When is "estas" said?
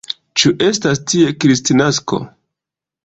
0.67-1.01